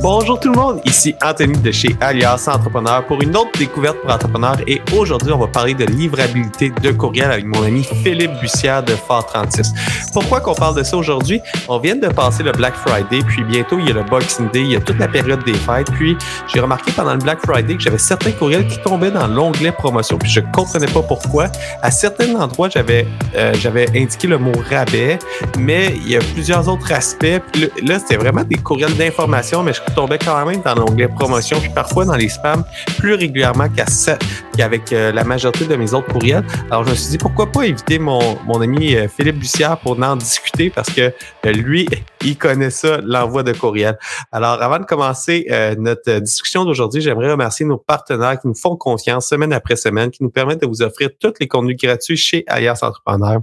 [0.00, 4.10] Bonjour tout le monde, ici Anthony de chez Alias Entrepreneur pour une autre découverte pour
[4.10, 8.82] entrepreneurs et aujourd'hui on va parler de livrabilité de courriel avec mon ami Philippe Bussière
[8.82, 9.74] de Fort 36.
[10.14, 11.38] Pourquoi qu'on parle de ça aujourd'hui?
[11.68, 14.62] On vient de passer le Black Friday, puis bientôt il y a le Boxing Day,
[14.62, 17.74] il y a toute la période des fêtes, puis j'ai remarqué pendant le Black Friday
[17.74, 21.48] que j'avais certains courriels qui tombaient dans l'onglet promotion, puis je comprenais pas pourquoi.
[21.82, 23.06] À certains endroits, j'avais
[23.36, 25.18] euh, j'avais indiqué le mot rabais,
[25.58, 27.40] mais il y a plusieurs autres aspects.
[27.52, 31.58] Puis là, c'était vraiment des courriels d'information, mais je tombais quand même dans l'onglet promotion,
[31.60, 32.64] puis parfois dans les spams
[32.98, 36.44] plus régulièrement qu'avec euh, la majorité de mes autres courriels.
[36.70, 40.00] Alors, je me suis dit, pourquoi pas éviter mon, mon ami euh, Philippe Bussière pour
[40.00, 41.12] en discuter parce que
[41.46, 41.88] euh, lui,
[42.24, 43.98] il connaît ça, l'envoi de courriel.
[44.32, 45.46] Alors, avant de commencer
[45.78, 50.22] notre discussion d'aujourd'hui, j'aimerais remercier nos partenaires qui nous font confiance semaine après semaine, qui
[50.22, 53.40] nous permettent de vous offrir tous les contenus gratuits chez Alias Entrepreneur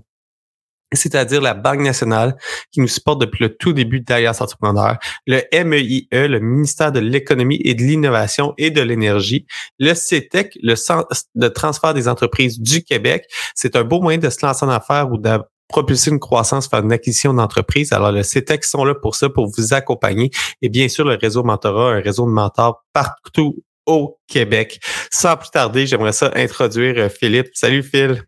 [0.94, 2.36] c'est-à-dire la Banque nationale
[2.72, 7.00] qui nous supporte depuis le tout début d'Alias Entrepreneur, le MEIE, e, le ministère de
[7.00, 9.46] l'économie et de l'innovation et de l'énergie,
[9.80, 13.26] le CETEC, le Centre de transfert des entreprises du Québec.
[13.56, 16.84] C'est un beau moyen de se lancer en affaires ou de propulser une croissance, faire
[16.84, 17.94] une acquisition d'entreprise.
[17.94, 20.30] Alors, le CETEC sont là pour ça, pour vous accompagner.
[20.62, 24.80] Et bien sûr, le réseau Mentorat, un réseau de mentors partout au Québec.
[25.10, 27.48] Sans plus tarder, j'aimerais ça introduire euh, Philippe.
[27.54, 28.24] Salut Phil.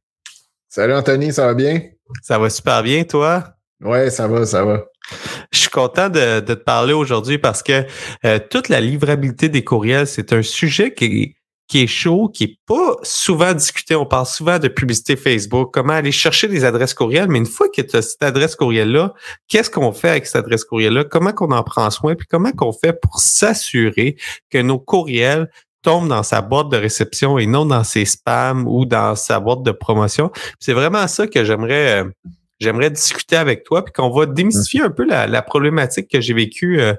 [0.70, 1.82] Salut Anthony, ça va bien?
[2.22, 3.44] Ça va super bien, toi?
[3.82, 4.86] Ouais, ça va, ça va.
[5.52, 7.86] Je suis content de, te parler aujourd'hui parce que
[8.26, 11.36] euh, toute la livrabilité des courriels, c'est un sujet qui est,
[11.68, 13.96] qui est chaud, qui est pas souvent discuté.
[13.96, 17.68] On parle souvent de publicité Facebook, comment aller chercher des adresses courriels, mais une fois
[17.68, 19.14] que tu as cette adresse courriel-là,
[19.48, 21.04] qu'est-ce qu'on fait avec cette adresse courriel-là?
[21.04, 22.16] Comment qu'on en prend soin?
[22.16, 24.18] Puis comment qu'on fait pour s'assurer
[24.50, 25.50] que nos courriels
[25.84, 29.64] tombe dans sa boîte de réception et non dans ses spams ou dans sa boîte
[29.64, 30.32] de promotion.
[30.60, 32.10] C'est vraiment ça que j'aimerais euh,
[32.60, 36.80] j'aimerais discuter avec toi, puis qu'on va démystifier un peu la, problématique que j'ai vécue
[36.80, 36.94] euh,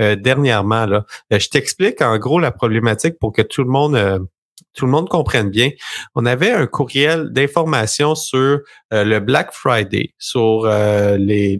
[0.00, 0.86] euh, dernièrement.
[0.86, 1.04] Là.
[1.30, 4.26] je t'explique en gros la problématique pour que tout le monde
[4.74, 5.70] tout le monde comprenne bien,
[6.14, 8.60] on avait un courriel d'information sur
[8.92, 11.16] euh, le Black Friday, sur euh,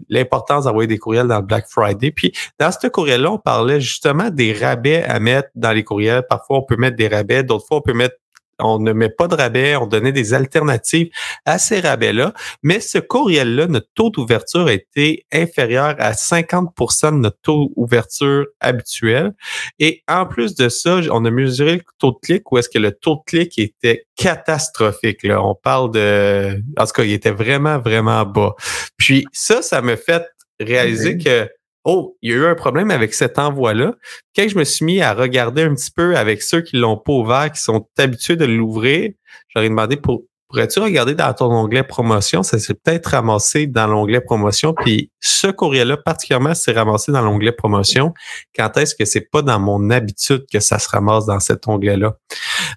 [0.09, 2.11] l'importance d'envoyer des courriels dans le Black Friday.
[2.11, 6.23] Puis dans ce courriel-là, on parlait justement des rabais à mettre dans les courriels.
[6.29, 8.15] Parfois, on peut mettre des rabais, d'autres fois, on peut mettre
[8.61, 11.09] on ne met pas de rabais, on donnait des alternatives
[11.45, 12.33] à ces rabais-là.
[12.63, 18.45] Mais ce courriel-là, notre taux d'ouverture a été inférieur à 50% de notre taux d'ouverture
[18.59, 19.33] habituel.
[19.79, 22.79] Et en plus de ça, on a mesuré le taux de clic où est-ce que
[22.79, 25.23] le taux de clic était catastrophique.
[25.23, 25.41] Là.
[25.43, 26.61] On parle de...
[26.77, 28.53] En tout cas, il était vraiment, vraiment bas.
[28.97, 30.23] Puis ça, ça me fait
[30.59, 31.49] réaliser que
[31.83, 33.93] oh, il y a eu un problème avec cet envoi-là.
[34.35, 37.13] Quand je me suis mis à regarder un petit peu avec ceux qui l'ont pas
[37.13, 39.11] ouvert, qui sont habitués de l'ouvrir,
[39.53, 42.43] j'aurais demandé pour pourrais-tu regarder dans ton onglet promotion?
[42.43, 44.73] Ça s'est peut-être ramassé dans l'onglet promotion.
[44.73, 48.13] Puis ce courriel-là, particulièrement, s'est ramassé dans l'onglet promotion.
[48.55, 52.17] Quand est-ce que c'est pas dans mon habitude que ça se ramasse dans cet onglet-là?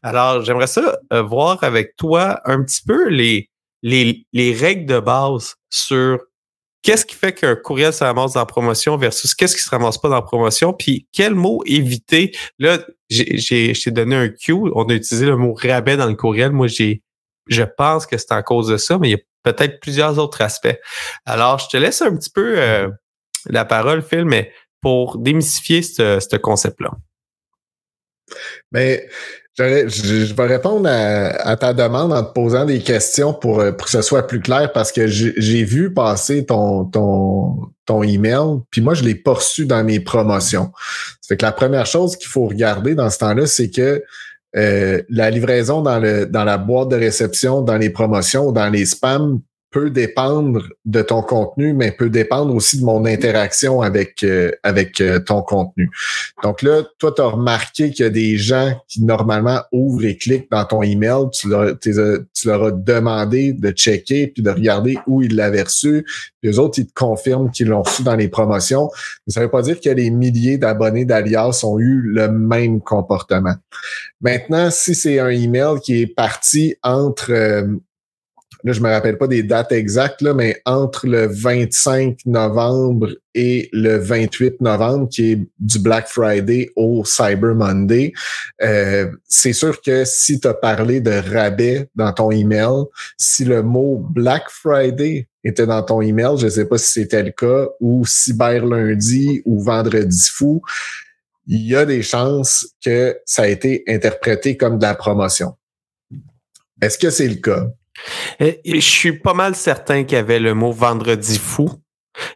[0.02, 3.50] Alors, j'aimerais ça euh, voir avec toi un petit peu les,
[3.82, 6.20] les, les règles de base sur
[6.84, 10.10] qu'est-ce qui fait qu'un courriel se ramasse dans promotion versus qu'est-ce qui se ramasse pas
[10.10, 12.30] dans promotion, puis quel mot éviter?
[12.58, 12.78] Là,
[13.08, 16.52] j'ai, j'ai, donné un cue, on a utilisé le mot rabais dans le courriel.
[16.52, 17.02] Moi, j'ai,
[17.48, 20.42] je pense que c'est en cause de ça, mais il y a peut-être plusieurs autres
[20.42, 20.78] aspects.
[21.24, 22.88] Alors, je te laisse un petit peu euh,
[23.46, 24.52] la parole, Phil, mais
[24.82, 26.90] pour démystifier ce, ce concept-là.
[28.72, 29.08] Mais
[29.56, 33.90] je, vais répondre à, ta demande en te posant des questions pour, euh, pour que
[33.90, 38.94] ce soit plus clair parce que j'ai vu passer ton, ton, ton email, puis moi,
[38.94, 40.72] je l'ai pas reçu dans mes promotions.
[41.20, 44.02] Ça fait que la première chose qu'il faut regarder dans ce temps-là, c'est que
[44.56, 48.86] euh, la livraison dans, le, dans la boîte de réception, dans les promotions, dans les
[48.86, 49.40] spams
[49.74, 55.00] peut dépendre de ton contenu, mais peut dépendre aussi de mon interaction avec, euh, avec
[55.00, 55.90] euh, ton contenu.
[56.44, 60.16] Donc là, toi, tu as remarqué qu'il y a des gens qui normalement ouvrent et
[60.16, 61.28] cliquent dans ton email.
[61.32, 61.92] Tu leur, tu
[62.46, 66.06] leur as demandé de checker puis de regarder où ils l'avaient reçu.
[66.40, 68.90] Puis eux autres, ils te confirment qu'ils l'ont reçu dans les promotions.
[69.26, 72.80] Mais ça ne veut pas dire que les milliers d'abonnés d'Alias ont eu le même
[72.80, 73.56] comportement.
[74.20, 77.66] Maintenant, si c'est un email qui est parti entre euh,
[78.64, 83.98] là, je me rappelle pas des dates exactes, mais entre le 25 novembre et le
[83.98, 88.14] 28 novembre, qui est du Black Friday au Cyber Monday,
[88.62, 92.84] euh, c'est sûr que si tu as parlé de rabais dans ton email,
[93.18, 97.22] si le mot Black Friday était dans ton email, je ne sais pas si c'était
[97.22, 100.62] le cas, ou Cyber Lundi ou Vendredi Fou,
[101.46, 105.54] il y a des chances que ça a été interprété comme de la promotion.
[106.80, 107.68] Est-ce que c'est le cas?
[108.40, 111.70] Je suis pas mal certain qu'il y avait le mot vendredi fou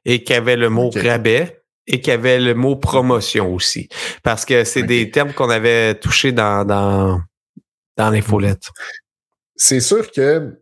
[0.05, 3.89] et qu'il y avait le mot rabais et qu'il y avait le mot promotion aussi.
[4.23, 7.21] Parce que c'est des termes qu'on avait touchés dans, dans,
[7.97, 8.69] dans l'infolette.
[9.57, 10.61] C'est sûr que,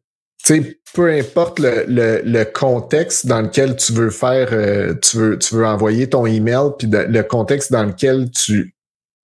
[0.94, 1.84] peu importe le,
[2.24, 6.70] le, contexte dans lequel tu veux faire, euh, tu, veux, tu veux envoyer ton email,
[6.78, 8.75] puis le contexte dans lequel tu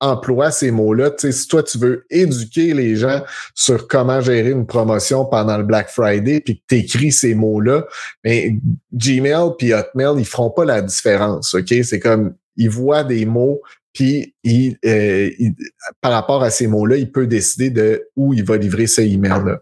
[0.02, 1.12] emploie ces mots-là.
[1.16, 3.22] Si toi, tu veux éduquer les gens
[3.54, 7.86] sur comment gérer une promotion pendant le Black Friday, puis que tu écris ces mots-là,
[8.24, 8.56] mais
[8.92, 11.54] Gmail puis Hotmail, ils feront pas la différence.
[11.54, 11.72] OK?
[11.84, 13.62] C'est comme ils voient des mots,
[13.92, 14.34] puis
[14.84, 15.30] euh,
[16.00, 19.60] par rapport à ces mots-là, il peut décider de où il va livrer ce email-là.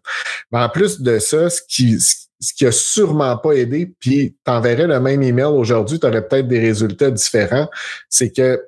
[0.52, 4.87] Mais en plus de ça, ce qui, ce qui a sûrement pas aidé, puis t'enverrais
[4.87, 7.69] le même email aujourd'hui, tu aurais peut-être des résultats différents,
[8.08, 8.60] c'est que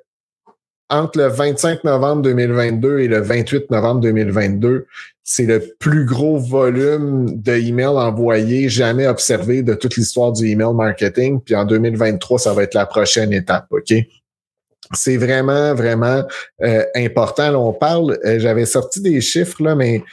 [0.89, 4.85] entre le 25 novembre 2022 et le 28 novembre 2022,
[5.23, 10.73] c'est le plus gros volume de emails envoyés jamais observé de toute l'histoire du email
[10.73, 11.39] marketing.
[11.41, 13.93] Puis en 2023, ça va être la prochaine étape, OK?
[14.93, 16.23] C'est vraiment, vraiment
[16.61, 17.55] euh, important.
[17.55, 20.03] on parle, euh, j'avais sorti des chiffres, là, mais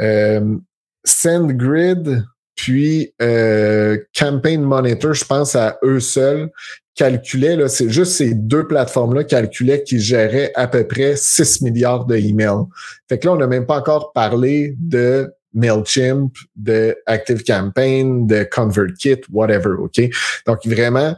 [0.00, 0.56] euh,
[1.04, 2.24] SendGrid,
[2.56, 6.50] puis euh, Campaign Monitor, je pense à eux seuls,
[6.96, 12.06] calculait, là, c'est juste ces deux plateformes-là calculaient qu'ils géraient à peu près 6 milliards
[12.06, 12.64] de emails.
[13.08, 19.20] Fait que là, on n'a même pas encore parlé de MailChimp, de ActiveCampaign, de ConvertKit,
[19.30, 20.00] whatever, OK?
[20.46, 21.14] Donc, vraiment,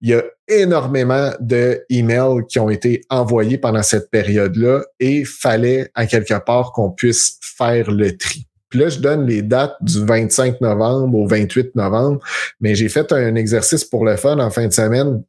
[0.00, 5.90] il y a énormément de emails qui ont été envoyés pendant cette période-là et fallait
[5.94, 8.46] à quelque part qu'on puisse faire le tri.
[8.72, 12.20] Puis là, je donne les dates du 25 novembre au 28 novembre,
[12.58, 15.22] mais j'ai fait un exercice pour le fun en fin de semaine.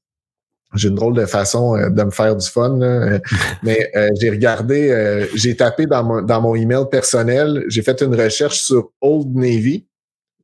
[0.76, 2.80] J'ai une drôle de façon euh, de me faire du fun,
[3.64, 8.02] mais euh, j'ai regardé, euh, j'ai tapé dans mon, dans mon email personnel, j'ai fait
[8.02, 9.88] une recherche sur Old Navy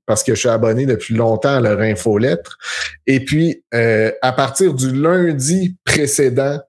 [0.06, 2.58] parce que je suis abonné depuis longtemps à leur infolettre.
[3.08, 6.60] Et puis, à partir du lundi précédent,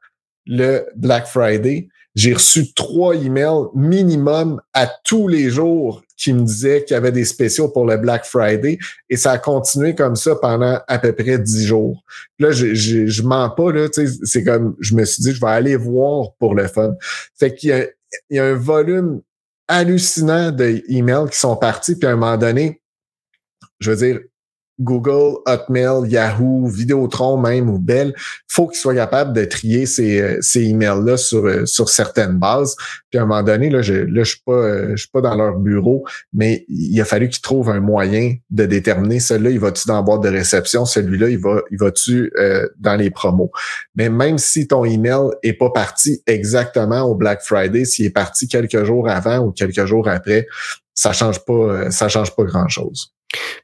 [0.46, 6.84] le Black Friday, j'ai reçu trois emails minimum à tous les jours qui me disaient
[6.84, 8.78] qu'il y avait des spéciaux pour le Black Friday
[9.08, 12.02] et ça a continué comme ça pendant à peu près dix jours.
[12.38, 13.88] Là, je, je, je mens pas, là,
[14.24, 16.94] c'est comme, je me suis dit, je vais aller voir pour le fun.
[17.38, 17.86] Fait qu'il y a,
[18.28, 19.22] y a un volume
[19.68, 22.82] hallucinant d'emails qui sont partis, puis à un moment donné,
[23.78, 24.20] je veux dire,
[24.80, 28.14] Google, Hotmail, Yahoo, Vidéotron même ou Bell,
[28.48, 32.76] faut qu'ils soient capables de trier ces, euh, ces emails-là sur, euh, sur certaines bases.
[33.10, 35.20] Puis à un moment donné, là, je là, je suis pas, euh, je suis pas
[35.20, 39.60] dans leur bureau, mais il a fallu qu'ils trouvent un moyen de déterminer celui-là, il
[39.60, 42.32] va-tu dans la boîte de réception, celui-là, il va, il va-tu
[42.78, 43.50] dans les promos.
[43.94, 48.48] Mais même si ton email est pas parti exactement au Black Friday, s'il est parti
[48.48, 50.46] quelques jours avant ou quelques jours après,
[50.94, 53.12] ça change pas, ça change pas grand-chose.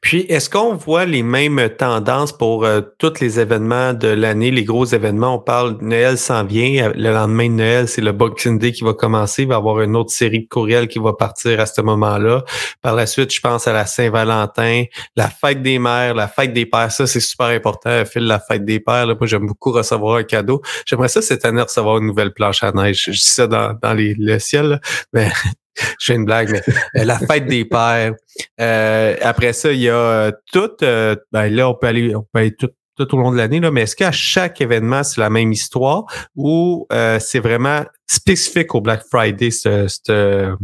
[0.01, 4.63] Puis, est-ce qu'on voit les mêmes tendances pour euh, tous les événements de l'année, les
[4.63, 5.35] gros événements?
[5.35, 6.91] On parle, Noël s'en vient.
[6.95, 9.43] Le lendemain de Noël, c'est le Boxing Day qui va commencer.
[9.43, 12.43] Il va y avoir une autre série de courriels qui va partir à ce moment-là.
[12.81, 14.83] Par la suite, je pense à la Saint-Valentin,
[15.15, 16.91] la fête des mères, la fête des pères.
[16.91, 18.05] Ça, c'est super important.
[18.05, 19.07] File la fête des pères.
[19.07, 20.61] Là, moi, j'aime beaucoup recevoir un cadeau.
[20.85, 23.05] J'aimerais ça cette année recevoir une nouvelle planche à neige.
[23.07, 24.79] Je dis ça dans, dans les, le ciel,
[25.11, 25.31] mais
[25.99, 26.61] je fais une blague, mais
[26.97, 28.13] euh, la fête des pères.
[28.59, 30.71] Euh, après ça, il y a euh, tout.
[30.79, 32.13] ben là, on peut aller,
[32.57, 36.05] tout, au long de l'année, mais est-ce qu'à chaque événement, c'est la même histoire
[36.35, 36.87] ou
[37.19, 40.55] c'est vraiment spécifique au Black Friday, ce,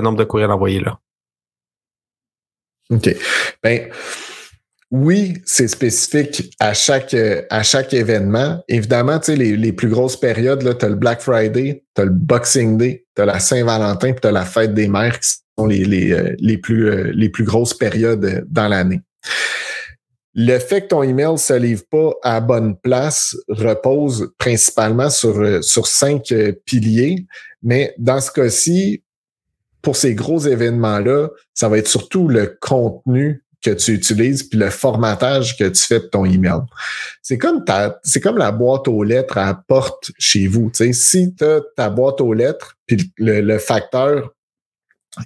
[0.00, 0.98] nombre de courriels envoyés là?
[2.90, 3.14] OK.
[3.62, 3.90] Ben,
[4.90, 7.14] oui, c'est spécifique à chaque,
[7.50, 8.64] à chaque événement.
[8.68, 12.06] Évidemment, tu sais, les, les plus grosses périodes, tu as le Black Friday, tu as
[12.06, 15.84] le Boxing Day, tu la Saint-Valentin, puis tu la fête des mères qui sont les,
[15.84, 19.00] les, euh, les, plus, euh, les plus grosses périodes dans l'année.
[20.34, 25.62] Le fait que ton email se livre pas à bonne place repose principalement sur, euh,
[25.62, 26.32] sur cinq
[26.64, 27.26] piliers,
[27.62, 29.02] mais dans ce cas-ci,
[29.82, 34.70] pour ces gros événements-là, ça va être surtout le contenu que tu utilises puis le
[34.70, 36.60] formatage que tu fais de ton email.
[37.22, 40.70] C'est comme ta, c'est comme la boîte aux lettres à porte chez vous.
[40.70, 44.32] Tu sais, si tu as ta boîte aux lettres puis le, facteur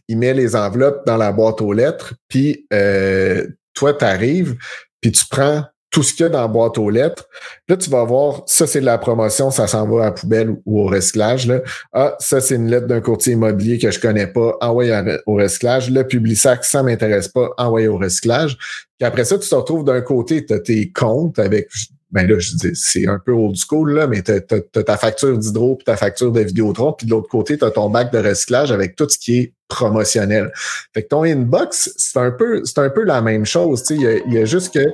[0.08, 4.56] il met les enveloppes dans la boîte aux lettres puis euh, toi tu arrives
[5.00, 7.28] puis tu prends tout ce qu'il y a dans la boîte aux lettres.
[7.68, 10.56] Là, tu vas voir, ça, c'est de la promotion, ça s'en va à la poubelle
[10.64, 11.46] ou au recyclage.
[11.46, 11.60] Là.
[11.92, 15.90] Ah, ça, c'est une lettre d'un courtier immobilier que je connais pas, envoyé au recyclage.
[15.90, 18.56] Le Publisac, ça m'intéresse pas, envoyé au recyclage.
[18.98, 21.68] Puis après ça, tu te retrouves d'un côté, tu as tes comptes avec
[22.12, 25.76] ben là, je c'est un peu old school, là, mais tu as, ta facture d'hydro
[25.76, 28.70] puis ta facture de Vidéotron, puis de l'autre côté, tu as ton bac de recyclage
[28.70, 30.52] avec tout ce qui est promotionnel.
[30.92, 33.82] Fait que ton inbox, c'est un peu, c'est un peu la même chose.
[33.88, 34.92] Il y a, y a juste que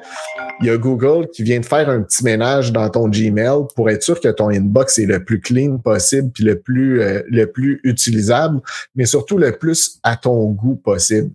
[0.61, 3.91] il y a Google qui vient de faire un petit ménage dans ton Gmail pour
[3.91, 7.47] être sûr que ton inbox est le plus clean possible puis le plus, euh, le
[7.47, 8.61] plus utilisable,
[8.95, 11.31] mais surtout le plus à ton goût possible.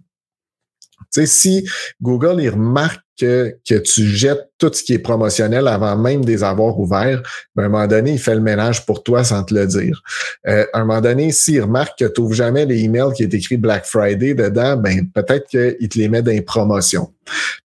[1.13, 1.67] Sais, si
[2.01, 6.43] Google il remarque que, tu jettes tout ce qui est promotionnel avant même de les
[6.43, 7.22] avoir ouverts,
[7.55, 10.01] ben, à un moment donné, il fait le ménage pour toi sans te le dire.
[10.48, 13.34] Euh, à un moment donné, s'il remarque que tu n'ouvres jamais les emails qui est
[13.34, 17.13] écrit Black Friday dedans, ben peut-être qu'il te les met dans les promotions.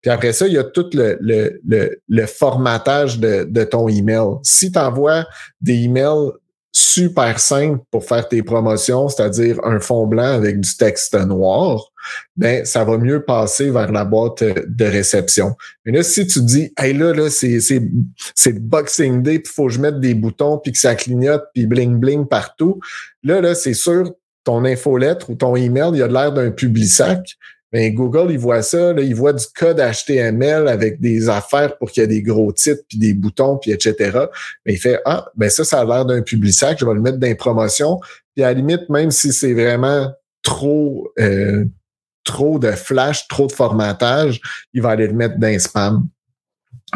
[0.01, 4.39] Puis après ça, il y a tout le formatage de, de ton email.
[4.43, 5.25] Si tu envoies
[5.61, 6.31] des emails
[6.77, 11.91] super simple pour faire tes promotions, c'est-à-dire un fond blanc avec du texte noir,
[12.35, 15.55] ben ça va mieux passer vers la boîte de réception.
[15.85, 17.81] Mais là, si tu dis, hey là, là, c'est, c'est,
[18.35, 21.97] c'est Boxing Day, faut que je mette des boutons, puis que ça clignote, puis bling
[21.97, 22.79] bling partout,
[23.23, 26.87] là, là, c'est sûr, ton infolettre ou ton email, il y a l'air d'un public
[26.87, 27.37] sac.
[27.73, 31.91] Ben, Google, il voit ça, là, il voit du code HTML avec des affaires pour
[31.91, 34.19] qu'il y ait des gros titres, puis des boutons, puis etc.
[34.65, 37.01] Mais il fait Ah, ben ça, ça a l'air d'un public sac, je vais le
[37.01, 37.99] mettre dans les promotions.
[38.35, 41.65] Puis à la limite, même si c'est vraiment trop, euh,
[42.23, 44.39] trop de flash, trop de formatage,
[44.73, 46.07] il va aller le mettre dans les spam.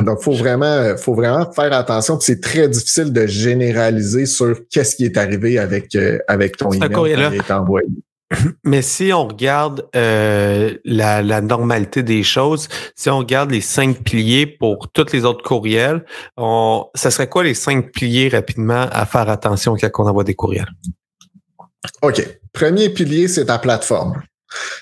[0.01, 2.18] Donc, faut vraiment, faut vraiment faire attention.
[2.22, 7.30] C'est très difficile de généraliser sur qu'est-ce qui est arrivé avec, euh, avec ton email
[7.30, 7.90] qui est envoyé.
[8.63, 14.45] Mais si on regarde euh, la, normalité des choses, si on regarde les cinq piliers
[14.45, 16.05] pour tous les autres courriels,
[16.38, 20.35] on, ça serait quoi les cinq piliers rapidement à faire attention quand on envoie des
[20.35, 20.69] courriels?
[22.01, 22.39] OK.
[22.53, 24.21] Premier pilier, c'est ta plateforme.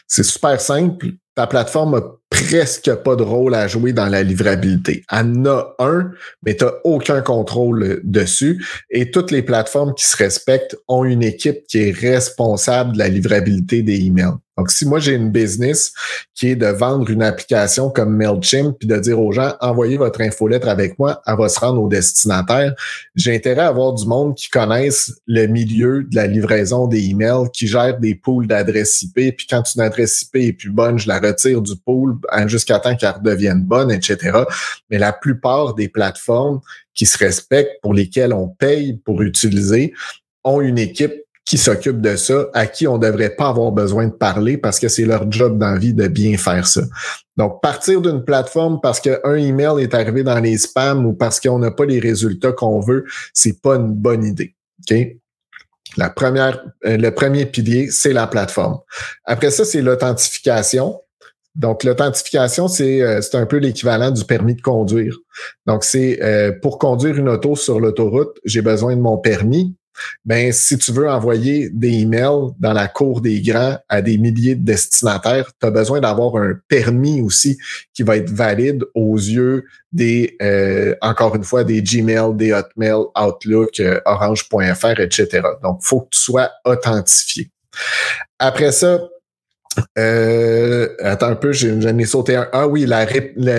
[0.07, 1.07] C'est super simple.
[1.35, 2.01] Ta plateforme a
[2.43, 5.03] presque pas de rôle à jouer dans la livrabilité.
[5.11, 6.11] Elle en a un,
[6.43, 8.65] mais tu n'as aucun contrôle dessus.
[8.89, 13.07] Et toutes les plateformes qui se respectent ont une équipe qui est responsable de la
[13.07, 14.37] livrabilité des emails.
[14.59, 15.93] Donc, si moi j'ai une business
[16.35, 20.19] qui est de vendre une application comme MailChimp puis de dire aux gens envoyez votre
[20.19, 22.75] infolettre avec moi, elle va se rendre au destinataire,
[23.15, 27.49] j'ai intérêt à avoir du monde qui connaisse le milieu de la livraison des emails,
[27.53, 31.07] qui gère des pools d'adresses IP, puis quand une adresse IP est plus bonne, je
[31.07, 34.39] la retire du pool jusqu'à temps qu'elle redevienne bonne, etc.
[34.89, 36.59] Mais la plupart des plateformes
[36.93, 39.93] qui se respectent, pour lesquelles on paye pour utiliser,
[40.43, 41.13] ont une équipe
[41.49, 44.79] qui s'occupe de ça, à qui on ne devrait pas avoir besoin de parler parce
[44.79, 46.83] que c'est leur job d'envie de bien faire ça.
[47.37, 51.57] Donc, partir d'une plateforme parce qu'un email est arrivé dans les spams ou parce qu'on
[51.57, 53.03] n'a pas les résultats qu'on veut,
[53.33, 54.55] c'est pas une bonne idée.
[54.91, 54.95] OK?
[55.97, 58.77] La première, euh, le premier pilier, c'est la plateforme.
[59.25, 61.01] Après ça, c'est l'authentification.
[61.55, 65.17] Donc, l'authentification, c'est euh, un peu l'équivalent du permis de conduire.
[65.65, 69.75] Donc, c'est euh, pour conduire une auto sur l'autoroute, j'ai besoin de mon permis
[70.25, 74.55] ben si tu veux envoyer des emails dans la cour des grands à des milliers
[74.55, 77.57] de destinataires, tu as besoin d'avoir un permis aussi
[77.93, 83.05] qui va être valide aux yeux des, euh, encore une fois, des Gmail, des Hotmail,
[83.19, 85.41] Outlook, euh, Orange.fr, etc.
[85.63, 87.49] Donc, faut que tu sois authentifié.
[88.37, 88.99] Après ça,
[89.97, 92.47] euh, attends un peu, j'en ai sauté un.
[92.53, 93.05] Ah oui, la,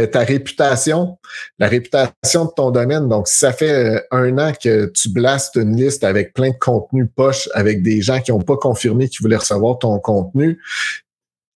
[0.06, 1.18] ta réputation,
[1.58, 3.08] la réputation de ton domaine.
[3.08, 6.58] Donc, si ça fait euh, un an que tu blastes une liste avec plein de
[6.58, 10.60] contenu poche avec des gens qui n'ont pas confirmé qu'ils voulaient recevoir ton contenu,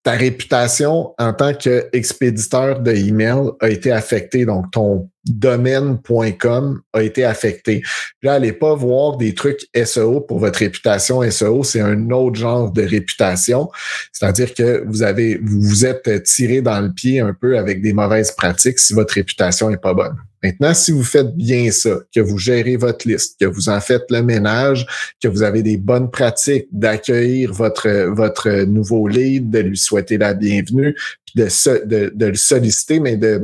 [0.04, 4.44] ta réputation en tant qu'expéditeur de email a été affectée.
[4.44, 7.80] Donc, ton domaine.com a été affecté.
[7.80, 12.36] Puis là, allez pas voir des trucs SEO pour votre réputation SEO, c'est un autre
[12.36, 13.70] genre de réputation.
[14.12, 17.94] C'est-à-dire que vous avez, vous vous êtes tiré dans le pied un peu avec des
[17.94, 20.16] mauvaises pratiques si votre réputation est pas bonne.
[20.44, 24.04] Maintenant, si vous faites bien ça, que vous gérez votre liste, que vous en faites
[24.10, 24.86] le ménage,
[25.22, 30.34] que vous avez des bonnes pratiques d'accueillir votre, votre nouveau lead, de lui souhaiter la
[30.34, 30.94] bienvenue,
[31.34, 31.48] de,
[31.86, 33.40] de, de le solliciter, mais de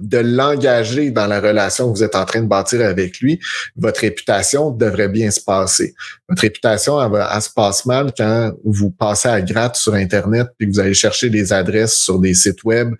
[0.00, 3.38] de l'engager dans la relation que vous êtes en train de bâtir avec lui,
[3.76, 5.94] votre réputation devrait bien se passer.
[6.28, 10.72] Votre réputation, elle, se passe mal quand vous passez à gratte sur Internet, puis que
[10.72, 12.94] vous allez chercher des adresses sur des sites web,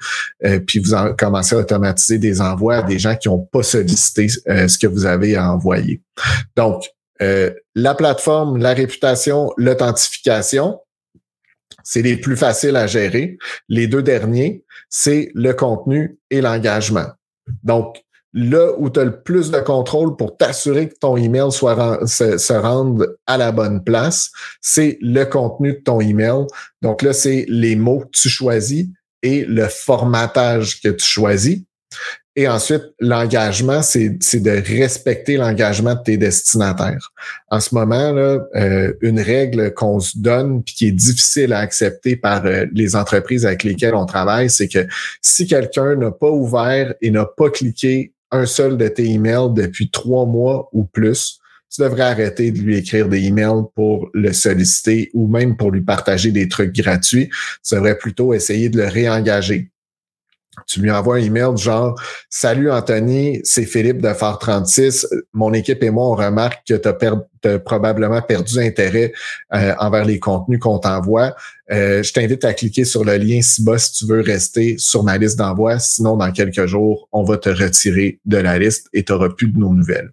[0.44, 4.28] euh, puis vous commencez à automatiser des envois à des gens qui n'ont pas sollicité
[4.48, 6.00] euh, ce que vous avez envoyé.
[6.56, 6.84] Donc,
[7.22, 10.80] euh, la plateforme, la réputation, l'authentification,
[11.84, 13.38] c'est les plus faciles à gérer.
[13.68, 17.06] Les deux derniers, c'est le contenu et l'engagement.
[17.62, 22.06] Donc, là où tu as le plus de contrôle pour t'assurer que ton email soit
[22.06, 26.46] se, rende à la bonne place, c'est le contenu de ton email.
[26.82, 28.86] Donc là, c'est les mots que tu choisis
[29.22, 31.62] et le formatage que tu choisis.
[32.36, 37.12] Et ensuite, l'engagement, c'est de respecter l'engagement de tes destinataires.
[37.50, 41.58] En ce moment, là, euh, une règle qu'on se donne puis qui est difficile à
[41.58, 44.86] accepter par euh, les entreprises avec lesquelles on travaille, c'est que
[45.20, 49.90] si quelqu'un n'a pas ouvert et n'a pas cliqué un seul de tes emails depuis
[49.90, 55.10] trois mois ou plus, tu devrais arrêter de lui écrire des emails pour le solliciter
[55.14, 57.28] ou même pour lui partager des trucs gratuits.
[57.66, 59.70] Tu devrais plutôt essayer de le réengager
[60.66, 61.94] tu lui envoies un email genre
[62.28, 65.06] Salut Anthony, c'est Philippe de Phare 36.
[65.32, 66.92] Mon équipe et moi, on remarque que tu as,
[67.64, 69.12] probablement perdu intérêt
[69.54, 71.34] euh, envers les contenus qu'on t'envoie.
[71.72, 75.18] Euh, je t'invite à cliquer sur le lien ci-bas si tu veux rester sur ma
[75.18, 75.78] liste d'envoi.
[75.78, 79.48] Sinon, dans quelques jours, on va te retirer de la liste et tu n'auras plus
[79.48, 80.12] de nos nouvelles.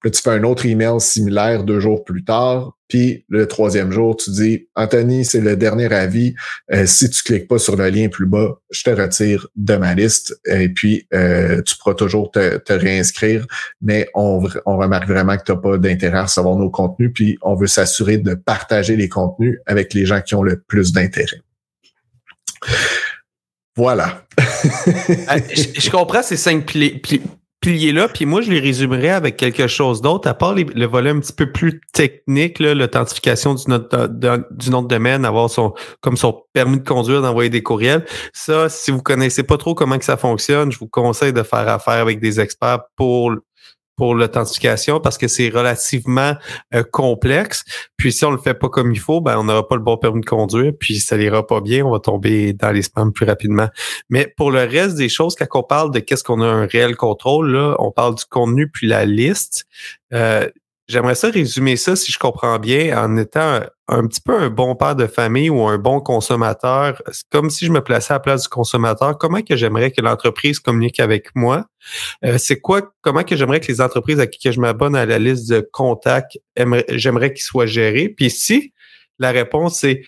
[0.00, 2.76] Puis tu fais un autre email similaire deux jours plus tard.
[2.88, 6.34] Puis le troisième jour, tu dis Anthony, c'est le dernier avis.
[6.72, 9.94] Euh, si tu cliques pas sur le lien plus bas, je te retire de ma
[9.94, 10.38] liste.
[10.46, 13.46] Et puis euh, tu pourras toujours te, réinscrire,
[13.80, 17.10] mais on, on remarque vraiment que tu n'as pas d'intérêt à recevoir nos contenus.
[17.14, 20.92] Puis on veut s'assurer de partager les contenus avec les gens qui ont le plus
[20.92, 21.40] d'intérêt.
[23.76, 24.22] Voilà.
[25.28, 26.64] Ah, je, comprends ces cinq
[27.60, 31.20] piliers-là, puis moi, je les résumerais avec quelque chose d'autre, à part le volet un
[31.20, 36.88] petit peu plus technique, l'authentification du, nom de domaine, avoir son comme son permis de
[36.88, 38.06] conduire, d'envoyer des courriels.
[38.32, 41.68] Ça, si vous connaissez pas trop comment que ça fonctionne, je vous conseille de faire
[41.68, 43.32] affaire avec des experts pour
[43.96, 46.34] pour l'authentification parce que c'est relativement
[46.74, 47.64] euh, complexe.
[47.96, 49.96] Puis si on le fait pas comme il faut, ben on n'aura pas le bon
[49.96, 53.26] permis de conduire, puis ça n'ira pas bien, on va tomber dans les spams plus
[53.26, 53.68] rapidement.
[54.08, 56.96] Mais pour le reste des choses, quand on parle de qu'est-ce qu'on a un réel
[56.96, 59.66] contrôle, là, on parle du contenu puis la liste.
[60.12, 60.48] Euh,
[60.86, 64.76] J'aimerais ça résumer ça, si je comprends bien, en étant un, petit peu un bon
[64.76, 67.00] père de famille ou un bon consommateur.
[67.30, 69.16] Comme si je me plaçais à la place du consommateur.
[69.16, 71.64] Comment que j'aimerais que l'entreprise communique avec moi?
[72.24, 75.18] Euh, c'est quoi, comment que j'aimerais que les entreprises à qui je m'abonne à la
[75.18, 76.38] liste de contacts,
[76.90, 78.10] j'aimerais qu'ils soient gérés?
[78.10, 78.74] Puis si
[79.18, 80.02] la réponse c'est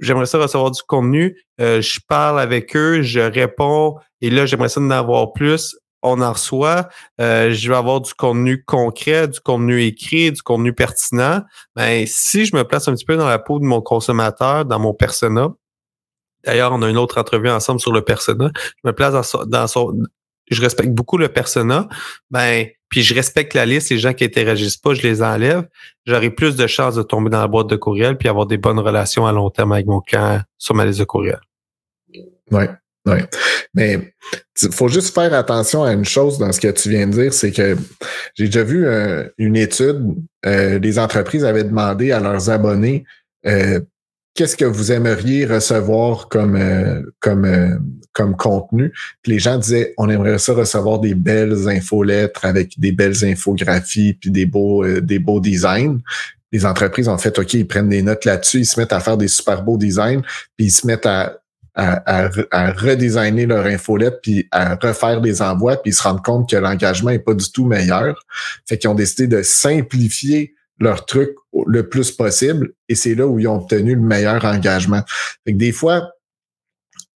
[0.00, 4.68] j'aimerais ça recevoir du contenu, euh, je parle avec eux, je réponds et là j'aimerais
[4.68, 6.88] ça en avoir plus on en reçoit,
[7.20, 11.42] euh, je vais avoir du contenu concret, du contenu écrit, du contenu pertinent.
[11.74, 14.66] Mais ben, si je me place un petit peu dans la peau de mon consommateur,
[14.66, 15.48] dans mon persona,
[16.44, 19.98] d'ailleurs, on a une autre entrevue ensemble sur le persona, je me place dans son,
[20.50, 21.88] je respecte beaucoup le persona,
[22.30, 25.66] ben, puis je respecte la liste, les gens qui interagissent pas, je les enlève,
[26.04, 28.78] j'aurai plus de chances de tomber dans la boîte de courriel puis avoir des bonnes
[28.78, 31.40] relations à long terme avec mon client sur ma liste de courriel.
[32.50, 32.68] Ouais.
[33.06, 33.18] Oui.
[33.74, 34.14] Mais
[34.62, 37.34] il faut juste faire attention à une chose dans ce que tu viens de dire,
[37.34, 37.76] c'est que
[38.34, 40.14] j'ai déjà vu euh, une étude,
[40.46, 43.04] euh, les entreprises avaient demandé à leurs abonnés
[43.46, 43.80] euh,
[44.34, 46.58] qu'est-ce que vous aimeriez recevoir comme,
[47.20, 48.92] comme, comme contenu?
[49.22, 54.14] Puis les gens disaient on aimerait ça recevoir des belles infolettres avec des belles infographies
[54.14, 56.00] puis des beaux, des beaux designs
[56.54, 59.16] les entreprises ont fait OK, ils prennent des notes là-dessus, ils se mettent à faire
[59.16, 60.22] des super beaux designs,
[60.56, 61.40] puis ils se mettent à
[61.74, 66.48] à, à, redesigner leur infolette puis à refaire des envois puis ils se rendent compte
[66.48, 68.24] que l'engagement est pas du tout meilleur.
[68.66, 71.30] Fait qu'ils ont décidé de simplifier leur truc
[71.66, 75.02] le plus possible et c'est là où ils ont obtenu le meilleur engagement.
[75.44, 76.10] Fait que des fois,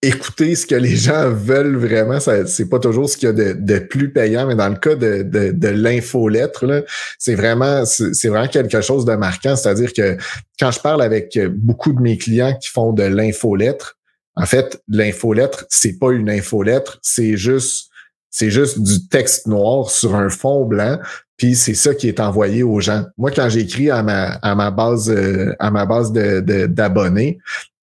[0.02, 3.54] écouter ce que les gens veulent vraiment, c'est pas toujours ce qu'il y a de,
[3.54, 6.86] de, plus payant, mais dans le cas de, de, de l'infolettre,
[7.18, 9.56] c'est vraiment, c'est vraiment quelque chose de marquant.
[9.56, 10.18] C'est-à-dire que
[10.60, 13.97] quand je parle avec beaucoup de mes clients qui font de l'infolettre,
[14.38, 17.90] en fait, l'infolettre, c'est pas une infolettre, c'est juste
[18.30, 21.00] c'est juste du texte noir sur un fond blanc,
[21.38, 23.06] puis c'est ça qui est envoyé aux gens.
[23.18, 27.40] Moi, quand j'écris à ma à ma base euh, à ma base de d'abonnés,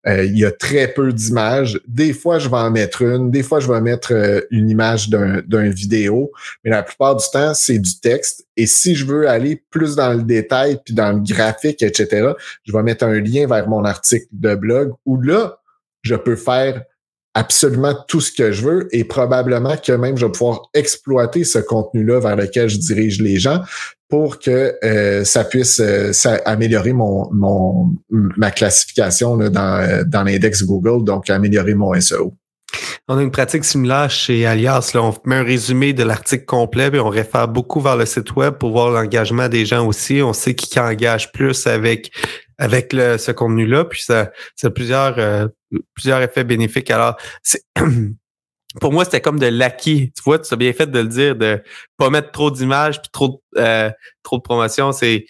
[0.06, 1.80] euh, il y a très peu d'images.
[1.88, 5.08] Des fois, je vais en mettre une, des fois, je vais mettre euh, une image
[5.08, 6.30] d'un vidéo,
[6.62, 8.46] mais la plupart du temps, c'est du texte.
[8.56, 12.32] Et si je veux aller plus dans le détail, puis dans le graphique, etc.,
[12.64, 15.58] je vais mettre un lien vers mon article de blog où là,
[16.04, 16.82] je peux faire
[17.34, 21.58] absolument tout ce que je veux et probablement que même je vais pouvoir exploiter ce
[21.58, 23.60] contenu-là vers lequel je dirige les gens
[24.08, 26.12] pour que euh, ça puisse euh,
[26.44, 32.34] améliorer mon, mon ma classification dans, euh, dans l'index Google, donc améliorer mon SEO.
[33.08, 34.92] On a une pratique similaire chez Alias.
[34.94, 35.02] Là.
[35.02, 38.54] On met un résumé de l'article complet et on réfère beaucoup vers le site web
[38.54, 40.22] pour voir l'engagement des gens aussi.
[40.22, 42.10] On sait qui engage plus avec
[42.58, 43.84] avec ce contenu-là.
[43.84, 45.48] Puis ça, ça plusieurs, euh,
[45.94, 46.90] plusieurs effets bénéfiques.
[46.90, 47.16] Alors,
[48.80, 50.12] pour moi, c'était comme de l'acquis.
[50.14, 51.62] Tu vois, tu as bien fait de le dire, de
[51.96, 53.90] pas mettre trop d'images puis trop, euh,
[54.22, 54.92] trop de promotion.
[54.92, 55.26] C'est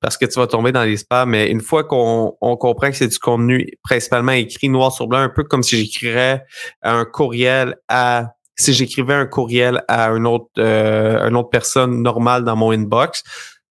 [0.00, 1.30] parce que tu vas tomber dans les spams.
[1.30, 5.20] Mais une fois qu'on on comprend que c'est du contenu principalement écrit noir sur blanc,
[5.20, 6.44] un peu comme si j'écrirais
[6.82, 12.44] un courriel à si j'écrivais un courriel à un autre, euh, une autre personne normale
[12.44, 13.22] dans mon inbox,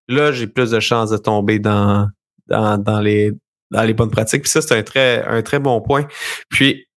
[0.08, 2.08] là, j'ai plus de chances de tomber dans,
[2.48, 3.32] dans, dans, les,
[3.72, 4.44] dans les bonnes pratiques.
[4.44, 6.06] Puis ça, c'est un très, un très bon point.
[6.50, 6.88] Puis,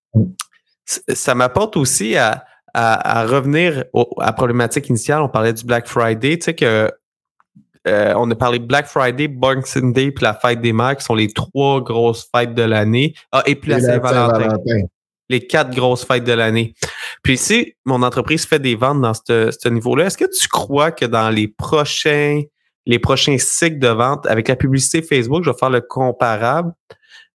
[0.86, 3.84] ça m'apporte aussi à, à, revenir
[4.18, 5.22] à la problématique initiale.
[5.22, 6.38] On parlait du Black Friday.
[6.38, 6.90] Tu sais que
[7.88, 11.16] euh, on a parlé Black Friday, Boxing Day puis la fête des mères qui sont
[11.16, 13.14] les trois grosses fêtes de l'année.
[13.32, 14.56] Ah, et puis la Saint-Valentin.
[15.28, 16.74] les quatre grosses fêtes de l'année.
[17.22, 21.06] Puis si mon entreprise fait des ventes dans ce niveau-là, est-ce que tu crois que
[21.06, 22.42] dans les prochains
[22.86, 26.72] les prochains cycles de vente avec la publicité Facebook, je vais faire le comparable.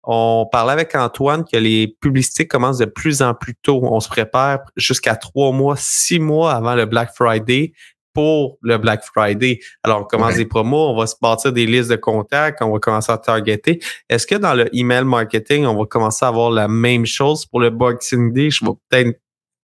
[0.04, 3.80] On parlait avec Antoine que les publicités commencent de plus en plus tôt.
[3.84, 7.74] On se prépare jusqu'à trois mois, six mois avant le Black Friday
[8.14, 9.60] pour le Black Friday.
[9.84, 12.80] Alors, on commence des promos, on va se bâtir des listes de contacts, on va
[12.80, 13.80] commencer à targeter.
[14.10, 17.46] Est-ce que dans le email marketing, on va commencer à avoir la même chose?
[17.46, 18.50] Pour le Boxing Day?
[18.52, 19.20] Je vais peut-être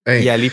[0.06, 0.50] y aller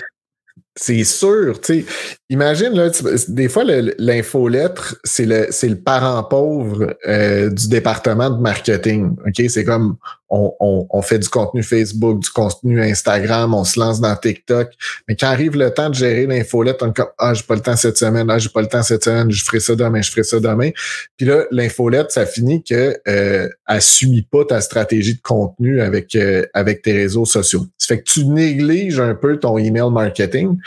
[0.77, 1.85] c'est sûr, tu sais.
[2.29, 2.89] Imagine, là,
[3.29, 3.63] des fois,
[3.97, 9.15] l'infolettre, c'est le, le parent pauvre euh, du département de marketing.
[9.25, 9.49] OK?
[9.49, 9.95] C'est comme
[10.29, 14.71] on, on, on, fait du contenu Facebook, du contenu Instagram, on se lance dans TikTok.
[15.07, 17.61] Mais quand arrive le temps de gérer l'infolette, on est comme Ah, j'ai pas le
[17.61, 20.09] temps cette semaine, ah, j'ai pas le temps cette semaine, je ferai ça demain, je
[20.09, 20.71] ferai ça demain.
[21.17, 26.15] Puis là, l'infolette, ça finit que euh, elle suit pas ta stratégie de contenu avec,
[26.15, 27.65] euh, avec tes réseaux sociaux.
[27.77, 30.57] Ça fait que tu négliges un peu ton email marketing.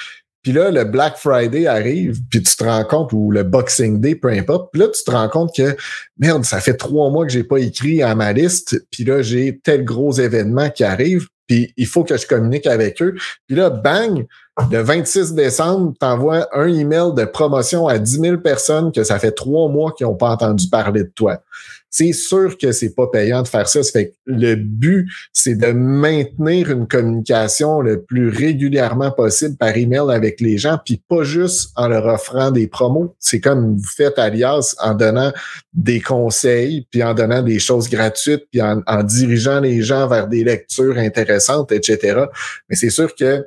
[0.42, 4.14] Puis là, le Black Friday arrive, puis tu te rends compte, ou le Boxing Day,
[4.14, 4.70] peu importe.
[4.72, 5.76] Puis là, tu te rends compte que,
[6.18, 9.60] merde, ça fait trois mois que j'ai pas écrit à ma liste, puis là, j'ai
[9.62, 13.14] tel gros événement qui arrive, puis il faut que je communique avec eux.
[13.46, 14.26] Puis là, bang,
[14.70, 19.18] le 26 décembre, tu envoies un email de promotion à 10 000 personnes que ça
[19.18, 21.42] fait trois mois qu'ils n'ont pas entendu parler de toi
[21.90, 23.82] c'est sûr que c'est pas payant de faire ça.
[23.82, 30.10] Ça que le but, c'est de maintenir une communication le plus régulièrement possible par email
[30.10, 33.14] avec les gens, puis pas juste en leur offrant des promos.
[33.18, 35.32] C'est comme vous faites alias en donnant
[35.72, 40.28] des conseils, puis en donnant des choses gratuites, puis en, en dirigeant les gens vers
[40.28, 42.24] des lectures intéressantes, etc.
[42.68, 43.46] Mais c'est sûr que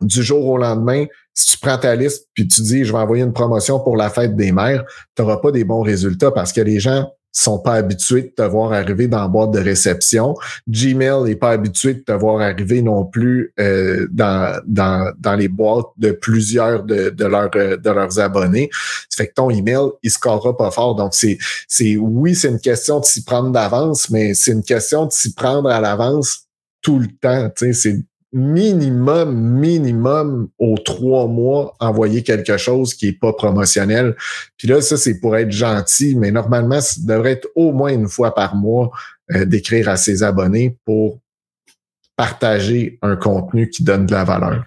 [0.00, 3.22] du jour au lendemain, si tu prends ta liste puis tu dis je vais envoyer
[3.22, 6.60] une promotion pour la fête des mères, tu n'auras pas des bons résultats parce que
[6.60, 10.34] les gens sont pas habitués de te voir arriver dans la boîte de réception.
[10.68, 15.48] Gmail n'est pas habitué de te voir arriver non plus euh, dans, dans, dans les
[15.48, 18.70] boîtes de plusieurs de, de, leurs, de leurs abonnés.
[19.10, 20.94] Ça fait que ton email, il scorera pas fort.
[20.94, 21.36] Donc, c'est,
[21.68, 25.34] c'est oui, c'est une question de s'y prendre d'avance, mais c'est une question de s'y
[25.34, 26.46] prendre à l'avance
[26.80, 27.50] tout le temps.
[27.72, 28.00] C'est
[28.36, 34.14] minimum, minimum aux trois mois envoyer quelque chose qui est pas promotionnel.
[34.58, 38.08] Puis là, ça, c'est pour être gentil, mais normalement, ça devrait être au moins une
[38.08, 38.90] fois par mois
[39.34, 41.18] euh, d'écrire à ses abonnés pour
[42.14, 44.64] partager un contenu qui donne de la valeur.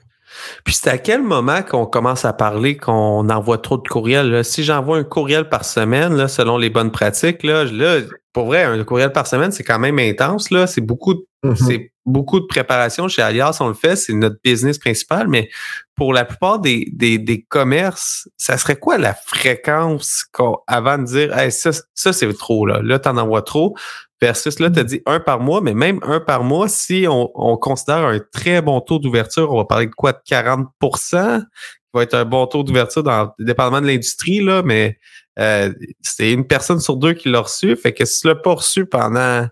[0.64, 4.44] Puis c'est à quel moment qu'on commence à parler qu'on envoie trop de courriels?
[4.44, 8.00] Si j'envoie un courriel par semaine, là, selon les bonnes pratiques, là, là,
[8.34, 10.52] pour vrai, un courriel par semaine, c'est quand même intense.
[10.52, 10.68] Là.
[10.68, 11.90] C'est beaucoup de, mm-hmm.
[12.06, 13.08] beaucoup de préparation.
[13.08, 15.50] Chez Alias, on le fait, c'est notre business principal, mais
[15.96, 20.26] pour la plupart des, des, commerces, ça serait quoi la fréquence
[20.68, 23.76] avant de dire ça, ça c'est trop, là, là, t'en envoies trop.
[24.22, 27.32] Versus là, tu as dit un par mois, mais même un par mois, si on,
[27.36, 30.12] on considère un très bon taux d'ouverture, on va parler de quoi?
[30.12, 31.46] De 40% qui
[31.94, 35.00] va être un bon taux d'ouverture dans le département de l'industrie, là, mais
[35.40, 37.76] euh, c'est une personne sur deux qui l'a reçu.
[37.78, 39.48] Fait que si tu l'as pas reçu pendant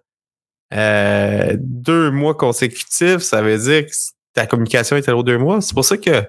[0.73, 3.91] euh, deux mois consécutifs, ça veut dire que
[4.34, 5.62] ta communication est allée aux deux mois.
[5.62, 6.23] C'est pour ça que,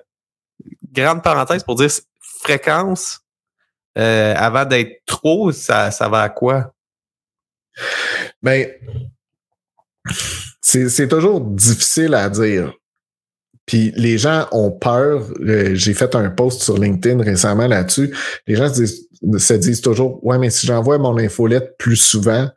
[0.92, 3.20] grande parenthèse pour dire fréquence,
[3.98, 6.72] euh, avant d'être trop, ça, ça va à quoi?
[8.42, 8.68] Ben,
[10.60, 12.72] c'est toujours difficile à dire.
[13.66, 15.26] Puis les gens ont peur.
[15.74, 18.14] J'ai fait un post sur LinkedIn récemment là-dessus.
[18.46, 22.48] Les gens se disent, toujours Ouais, mais si j'envoie mon infolette plus souvent,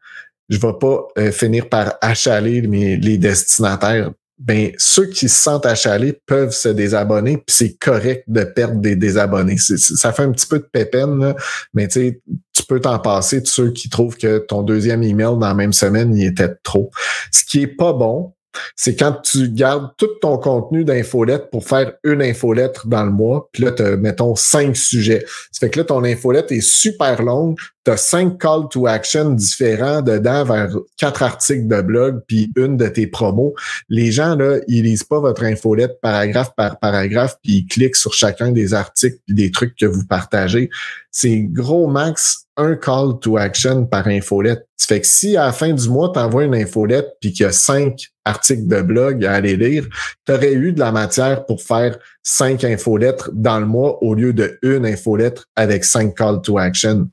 [0.50, 5.67] je ne vais pas euh, finir par achaler les destinataires ben ceux qui se sentent
[5.67, 9.58] achalés peuvent se désabonner, puis c'est correct de perdre des désabonnés.
[9.58, 11.36] ça fait un petit peu de pépine,
[11.73, 12.21] mais tu
[12.67, 16.15] peux t'en passer de ceux qui trouvent que ton deuxième email dans la même semaine,
[16.15, 16.89] il était trop.
[17.32, 18.34] Ce qui est pas bon,
[18.75, 23.49] c'est quand tu gardes tout ton contenu d'infolette pour faire une infolettre dans le mois,
[23.51, 25.23] puis là, tu mettons, cinq sujets.
[25.51, 29.32] Ça fait que là, ton infolette est super longue, tu as cinq call to action
[29.32, 33.56] différents dedans vers quatre articles de blog puis une de tes promos.
[33.89, 38.13] Les gens, là, ils lisent pas votre infolette paragraphe par paragraphe puis ils cliquent sur
[38.13, 40.70] chacun des articles puis des trucs que vous partagez.
[41.12, 44.67] C'est gros max un call to action par infolette.
[44.78, 47.46] Ça fait que si à la fin du mois, tu envoies une infolette puis qu'il
[47.46, 49.88] y a cinq articles de blog à aller lire,
[50.26, 54.34] tu aurais eu de la matière pour faire cinq infolettres dans le mois au lieu
[54.34, 57.10] de une infolettre avec cinq call to action.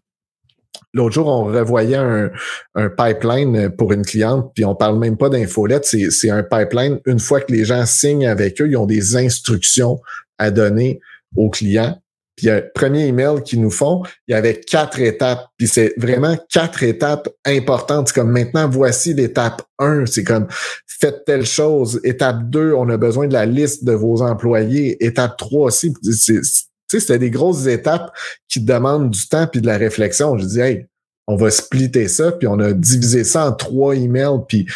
[0.94, 2.30] L'autre jour, on revoyait un,
[2.96, 6.98] pipeline pour une cliente, puis on parle même pas d'infolette, c'est un pipeline.
[7.06, 10.00] Une fois que les gens signent avec eux, ils ont des instructions
[10.38, 11.00] à donner
[11.36, 11.98] aux clients.
[12.36, 15.48] Puis le premier email qu'ils nous font, il y avait quatre étapes.
[15.56, 18.08] Puis c'est vraiment quatre étapes importantes.
[18.08, 20.06] C'est comme maintenant, voici l'étape 1.
[20.06, 20.46] C'est comme
[20.86, 22.00] faites telle chose.
[22.04, 25.04] Étape 2, on a besoin de la liste de vos employés.
[25.04, 25.92] Étape 3 aussi.
[26.90, 28.10] C'est sais, c'était des grosses étapes
[28.48, 30.38] qui demandent du temps puis de la réflexion.
[30.38, 30.86] Je dis, hey,
[31.26, 34.66] on va splitter ça, puis on a divisé ça en trois emails, puis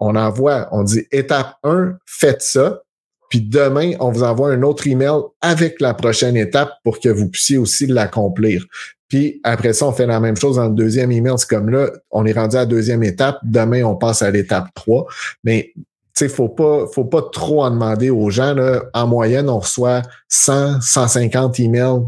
[0.00, 2.82] on envoie, on dit étape 1, faites ça,
[3.28, 7.28] puis demain, on vous envoie un autre email avec la prochaine étape pour que vous
[7.28, 8.64] puissiez aussi l'accomplir.
[9.08, 11.34] Puis après ça, on fait la même chose dans le deuxième email.
[11.36, 13.38] C'est comme là, on est rendu à la deuxième étape.
[13.42, 15.06] Demain, on passe à l'étape 3.
[15.44, 15.72] Mais
[16.18, 18.54] sais, faut pas, faut pas trop en demander aux gens.
[18.54, 18.82] Là.
[18.94, 22.02] En moyenne, on reçoit 100, 150 emails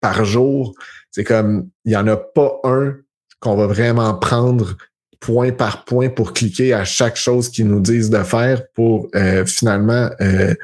[0.00, 0.74] par jour.
[1.10, 2.94] C'est comme, il n'y en a pas un
[3.40, 4.76] qu'on va vraiment prendre
[5.20, 9.46] point par point pour cliquer à chaque chose qu'ils nous disent de faire pour euh,
[9.46, 10.54] finalement euh,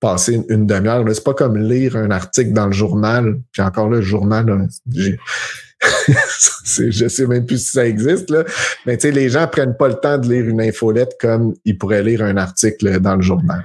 [0.00, 1.04] passer une, demi-heure.
[1.12, 3.40] C'est pas comme lire un article dans le journal.
[3.52, 4.68] Puis encore là, le journal,
[6.90, 8.44] je sais même plus si ça existe, là.
[8.86, 11.76] Mais tu sais, les gens prennent pas le temps de lire une infolette comme ils
[11.76, 13.62] pourraient lire un article dans le journal.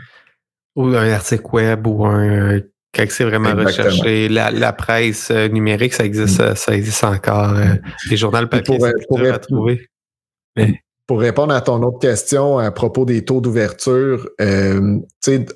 [0.76, 2.62] Ou un article web ou un
[2.94, 4.28] quand c'est vraiment recherché.
[4.28, 6.56] La, presse euh, numérique, ça existe, mm.
[6.56, 7.56] ça existe encore.
[7.56, 7.76] Euh,
[8.10, 9.88] les journaux papier, c'est à trouver.
[11.08, 15.00] Pour répondre à ton autre question à propos des taux d'ouverture, euh,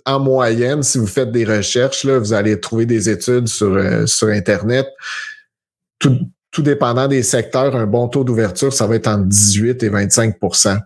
[0.06, 4.28] en moyenne, si vous faites des recherches, là, vous allez trouver des études sur, sur
[4.28, 4.88] Internet.
[6.00, 6.20] Tout,
[6.56, 10.80] tout dépendant des secteurs, un bon taux d'ouverture, ça va être entre 18 et 25%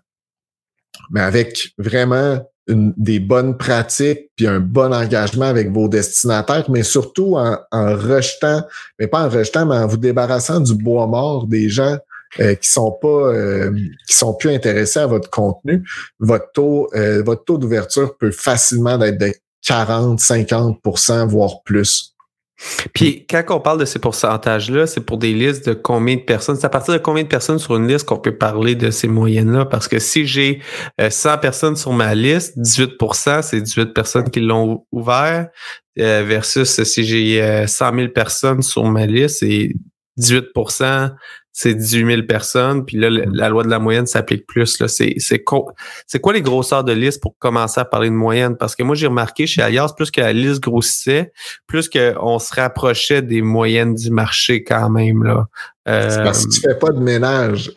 [1.12, 7.38] Mais avec vraiment des bonnes pratiques, puis un bon engagement avec vos destinataires, mais surtout
[7.38, 8.64] en, rejetant,
[8.98, 12.00] mais pas en rejetant, mais en vous débarrassant du bois mort des gens
[12.40, 13.72] euh, qui sont pas euh,
[14.08, 15.88] qui sont plus intéressés à votre contenu,
[16.20, 22.16] votre taux euh, votre taux d'ouverture peut facilement être de 40, 50% voire plus.
[22.94, 26.56] Puis quand on parle de ces pourcentages-là, c'est pour des listes de combien de personnes?
[26.56, 29.08] C'est à partir de combien de personnes sur une liste qu'on peut parler de ces
[29.08, 29.66] moyennes-là?
[29.66, 30.62] Parce que si j'ai
[31.00, 35.48] 100 euh, personnes sur ma liste, 18% c'est 18 personnes qui l'ont ouvert,
[36.00, 39.72] euh, versus si j'ai 100 000 personnes sur ma liste, c'est
[40.18, 40.54] 18
[41.62, 44.80] c'est 18 000 personnes, puis là, la loi de la moyenne s'applique plus.
[44.80, 44.88] Là.
[44.88, 45.44] C'est, c'est,
[46.08, 48.56] c'est quoi les grosseurs de liste pour commencer à parler de moyenne?
[48.56, 51.34] Parce que moi, j'ai remarqué chez Alias, plus que la liste grossissait,
[51.68, 55.26] plus qu'on se rapprochait des moyennes du marché quand même.
[55.26, 55.48] Là.
[55.86, 57.74] C'est parce que tu fais pas de ménage.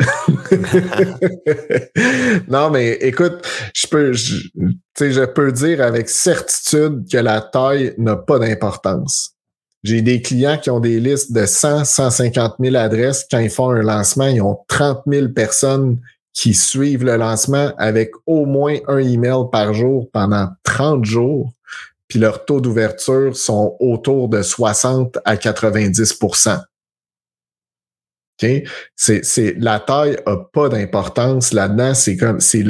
[2.49, 4.49] non, mais écoute, je peux, je,
[4.97, 9.35] je peux dire avec certitude que la taille n'a pas d'importance.
[9.83, 13.27] J'ai des clients qui ont des listes de 100, 150 000 adresses.
[13.31, 15.99] Quand ils font un lancement, ils ont 30 000 personnes
[16.33, 21.53] qui suivent le lancement avec au moins un email par jour pendant 30 jours.
[22.09, 26.63] Puis leurs taux d'ouverture sont autour de 60 à 90%
[28.43, 28.65] Okay?
[28.97, 31.95] C'est, la taille a pas d'importance là-dedans.
[31.95, 32.65] C'est comme, c'est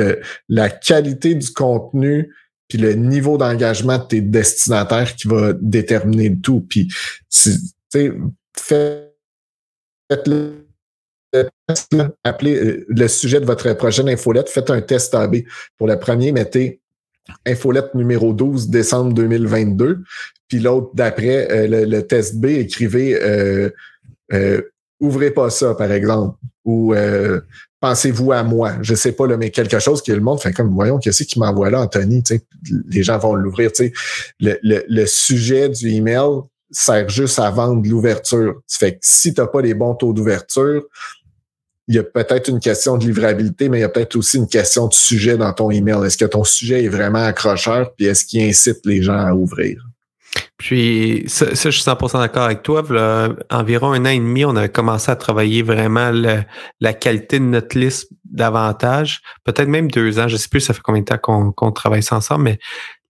[0.49, 2.35] la qualité du contenu
[2.69, 6.67] puis le niveau d'engagement de tes destinataires qui va déterminer le tout.
[6.69, 6.89] Puis,
[7.31, 7.53] tu
[7.91, 8.13] sais,
[8.57, 9.13] faites
[10.27, 10.67] le
[12.25, 15.37] appelez euh, le sujet de votre prochaine infolette, faites un test AB.
[15.79, 16.81] Pour le premier, mettez
[17.47, 20.03] infolette numéro 12, décembre 2022.
[20.49, 23.71] Puis l'autre, d'après euh, le, test B, écrivez euh,
[25.01, 26.37] ouvrez pas ça, par exemple.
[26.65, 26.95] Ou
[27.83, 28.77] pensez-vous à moi?
[28.81, 31.39] Je sais pas, là, mais quelque chose que le monde fait comme, voyons, qu'est-ce qui
[31.39, 32.23] m'envoie là, Anthony?
[32.89, 33.71] les gens vont l'ouvrir.
[34.41, 38.61] Le, le, le sujet du email sert juste à vendre l'ouverture.
[38.69, 40.85] Fait que si tu n'as pas les bons taux d'ouverture,
[41.89, 44.49] il y a peut-être une question de livrabilité, mais il y a peut-être aussi une
[44.49, 46.07] question de sujet dans ton email.
[46.07, 49.85] Est-ce que ton sujet est vraiment accrocheur, puis est-ce qu'il incite les gens à ouvrir?
[50.57, 52.83] Puis ça, je suis 100% d'accord avec toi.
[53.51, 56.13] environ un an et demi, on a commencé à travailler vraiment
[56.81, 59.23] la qualité de notre liste davantage.
[59.45, 62.45] Peut-être même deux ans, je sais plus ça fait combien de temps qu'on travaille ensemble,
[62.45, 62.59] mais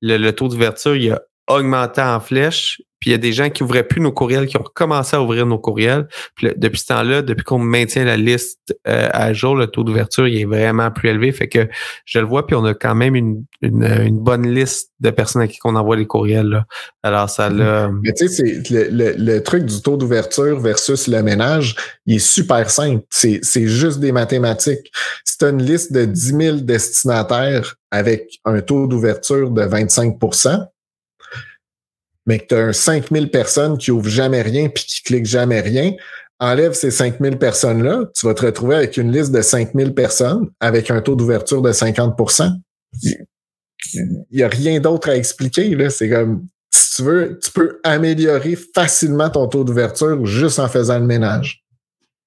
[0.00, 2.80] le, taux d'ouverture, il a augmenté en flèche.
[3.02, 5.22] Puis il y a des gens qui ouvraient plus nos courriels, qui ont commencé à
[5.22, 6.06] ouvrir nos courriels.
[6.36, 10.28] Puis depuis ce temps-là, depuis qu'on maintient la liste euh, à jour, le taux d'ouverture
[10.28, 11.32] il est vraiment plus élevé.
[11.32, 11.68] Fait que
[12.04, 15.48] je le vois, puis on a quand même une, une, bonne liste de personnes à
[15.48, 16.46] qui on envoie les courriels.
[16.46, 16.64] Là.
[17.02, 17.56] Alors ça mm-hmm.
[17.56, 17.90] l'a.
[18.04, 21.74] Mais tu sais, le, le, le, truc du taux d'ouverture versus le ménage,
[22.06, 23.02] il est super simple.
[23.10, 24.92] C'est juste des mathématiques.
[25.24, 30.18] Si tu as une liste de 10 000 destinataires avec un taux d'ouverture de 25
[32.26, 35.92] mais que tu as 5000 personnes qui ouvrent jamais rien puis qui cliquent jamais rien,
[36.42, 40.90] enlève ces 5000 personnes-là, tu vas te retrouver avec une liste de 5000 personnes avec
[40.90, 42.50] un taux d'ouverture de 50%
[43.94, 45.76] Il n'y a rien d'autre à expliquer.
[45.90, 50.98] C'est comme, si tu veux, tu peux améliorer facilement ton taux d'ouverture juste en faisant
[50.98, 51.61] le ménage.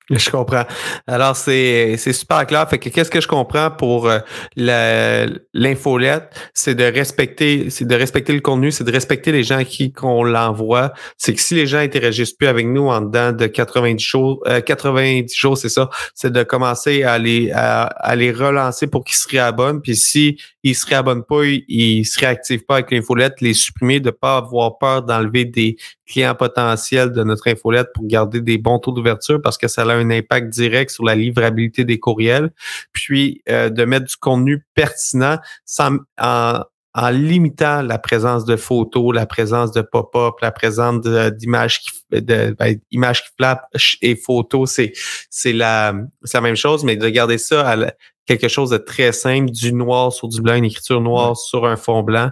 [0.11, 0.65] Je comprends.
[1.07, 2.69] Alors, c'est, super clair.
[2.69, 6.29] Fait que qu'est-ce que je comprends pour euh, l'infolette?
[6.53, 9.91] C'est de respecter, c'est de respecter le contenu, c'est de respecter les gens à qui
[9.91, 10.93] qu'on l'envoie.
[11.17, 15.23] C'est que si les gens interagissent plus avec nous en dedans de 90 jours, 90
[15.23, 19.27] euh, jours, c'est ça, c'est de commencer à les, à, les relancer pour qu'ils se
[19.27, 19.81] réabonnent.
[19.81, 24.11] Puis si ils se réabonnent pas, ils, se réactivent pas avec l'infolette, les supprimer, de
[24.11, 28.91] pas avoir peur d'enlever des clients potentiels de notre infolette pour garder des bons taux
[28.91, 32.51] d'ouverture parce que ça a un impact direct sur la livrabilité des courriels,
[32.91, 36.59] puis euh, de mettre du contenu pertinent sans, en,
[36.95, 42.55] en limitant la présence de photos, la présence de pop-up, la présence d'images qui, de,
[42.57, 44.93] ben, images qui flashent et photos, c'est
[45.29, 47.91] c'est la c'est la même chose, mais de garder ça à
[48.25, 51.75] quelque chose de très simple, du noir sur du blanc, une écriture noire sur un
[51.75, 52.31] fond blanc,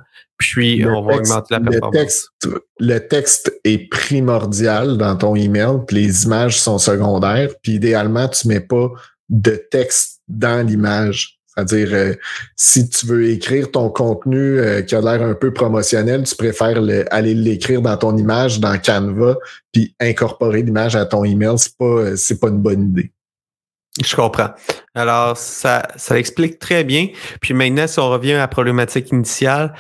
[0.52, 1.94] puis on va augmenter la performance.
[1.94, 2.30] Le texte,
[2.80, 8.48] le texte est primordial dans ton email, puis les images sont secondaires, puis idéalement, tu
[8.48, 8.92] mets pas
[9.30, 11.40] de texte dans l'image.
[11.48, 12.14] C'est-à-dire, euh,
[12.56, 16.82] si tu veux écrire ton contenu euh, qui a l'air un peu promotionnel, tu préfères
[17.12, 19.38] aller l'écrire dans ton image, dans Canva,
[19.72, 23.12] puis incorporer l'image à ton email, c'est pas, euh, c'est pas une bonne idée.
[24.04, 24.50] Je comprends.
[24.96, 27.10] Alors, ça, ça explique très bien.
[27.42, 29.76] Puis maintenant, si on revient à la problématique initiale,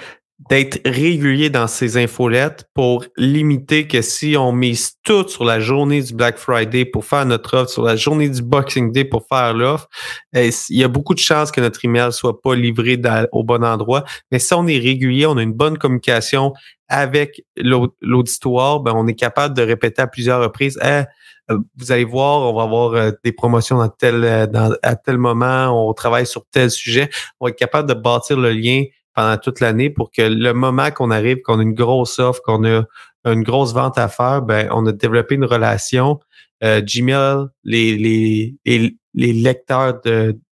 [0.49, 6.01] d'être régulier dans ces infolettes pour limiter que si on mise tout sur la journée
[6.01, 9.53] du Black Friday pour faire notre offre, sur la journée du Boxing Day pour faire
[9.53, 9.87] l'offre,
[10.33, 12.99] eh, il y a beaucoup de chances que notre email soit pas livré
[13.31, 14.03] au bon endroit.
[14.31, 16.53] Mais si on est régulier, on a une bonne communication
[16.89, 20.77] avec l'auditoire, ben on est capable de répéter à plusieurs reprises.
[20.83, 21.03] Eh,
[21.51, 24.95] euh, vous allez voir, on va avoir euh, des promotions dans tel, euh, dans, à
[24.95, 27.09] tel moment, on travaille sur tel sujet.
[27.39, 30.91] On va être capable de bâtir le lien pendant toute l'année pour que le moment
[30.91, 32.83] qu'on arrive, qu'on a une grosse offre, qu'on a
[33.25, 36.19] une grosse vente à faire, ben on a développé une relation.
[36.63, 39.99] Euh, Gmail, les, les, les, lecteurs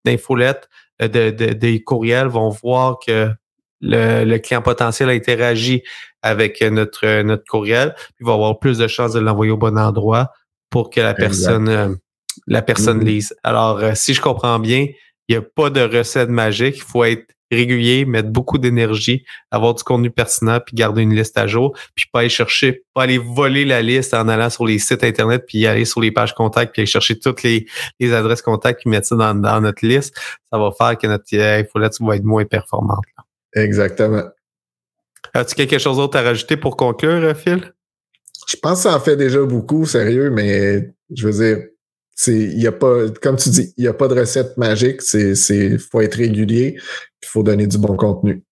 [0.05, 0.69] d'infolettes,
[0.99, 3.31] de, de, de, des courriels vont voir que
[3.81, 5.83] le, le, client potentiel a interagi
[6.21, 10.31] avec notre, notre courriel, puis va avoir plus de chances de l'envoyer au bon endroit
[10.69, 11.89] pour que la personne, euh,
[12.47, 13.05] la personne mm-hmm.
[13.05, 13.35] lise.
[13.43, 14.87] Alors, euh, si je comprends bien,
[15.27, 16.77] il n'y a pas de recette magique.
[16.77, 21.37] Il faut être régulier, mettre beaucoup d'énergie, avoir du contenu pertinent, puis garder une liste
[21.37, 24.79] à jour, puis pas aller chercher, pas aller voler la liste en allant sur les
[24.79, 27.65] sites Internet, puis aller sur les pages contacts, puis aller chercher toutes les,
[28.13, 30.15] adresses contacts, puis mettre ça dans, notre liste.
[30.51, 33.03] Ça va faire que notre infolette va être moins performante.
[33.53, 34.23] Exactement.
[35.33, 37.73] As-tu quelque chose d'autre à rajouter pour conclure, Phil?
[38.47, 41.65] Je pense que ça en fait déjà beaucoup, sérieux, mais je veux dire,
[42.27, 45.01] il y a pas, comme tu dis, il n'y a pas de recette magique.
[45.01, 48.43] C'est, c'est, faut être régulier, il faut donner du bon contenu.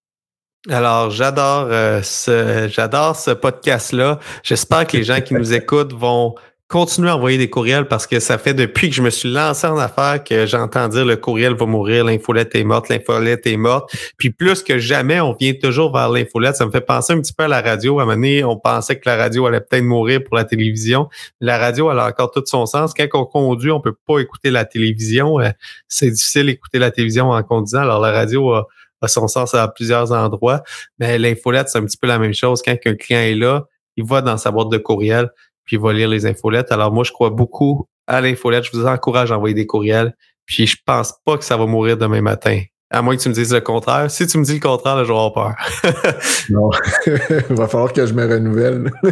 [0.67, 4.19] Alors, j'adore euh, ce, j'adore ce podcast-là.
[4.43, 6.35] J'espère que les gens qui nous écoutent vont
[6.69, 9.65] continuer à envoyer des courriels parce que ça fait depuis que je me suis lancé
[9.65, 13.91] en affaires que j'entends dire le courriel va mourir, l'infolette est morte, l'infolette est morte.
[14.17, 16.57] Puis plus que jamais, on vient toujours vers l'infolette.
[16.57, 17.99] Ça me fait penser un petit peu à la radio.
[17.99, 21.09] À un moment donné, on pensait que la radio allait peut-être mourir pour la télévision.
[21.41, 22.93] La radio, elle a encore tout son sens.
[22.93, 25.39] Quand on conduit, on peut pas écouter la télévision.
[25.39, 25.49] Euh,
[25.87, 27.81] c'est difficile d'écouter la télévision en conduisant.
[27.81, 28.67] Alors la radio a,
[29.01, 30.61] a son sens à plusieurs endroits.
[30.99, 32.61] Mais l'infolette, c'est un petit peu la même chose.
[32.63, 33.65] Quand un client est là,
[33.97, 35.31] il va dans sa boîte de courriel
[35.69, 36.71] puis il va lire les infolettes.
[36.71, 38.63] Alors moi, je crois beaucoup à l'infolette.
[38.63, 40.15] Je vous encourage à envoyer des courriels.
[40.47, 42.59] Puis je pense pas que ça va mourir demain matin.
[42.89, 44.09] À moins que tu me dises le contraire.
[44.09, 45.55] Si tu me dis le contraire, là, je vais avoir peur.
[46.49, 46.71] non.
[47.05, 48.91] il va falloir que je me renouvelle.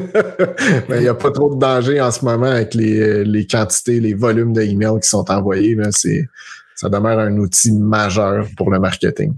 [0.89, 4.00] Mais il n'y a pas trop de danger en ce moment avec les, les quantités,
[4.00, 5.78] les volumes d'emails qui sont envoyés.
[6.74, 9.36] Ça demeure un outil majeur pour le marketing.